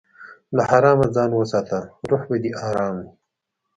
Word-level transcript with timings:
له 0.55 0.63
حرامه 0.69 1.07
ځان 1.15 1.31
وساته، 1.35 1.79
روح 2.09 2.21
به 2.29 2.37
دې 2.43 2.51
ارام 2.67 2.93
وي. 2.99 3.07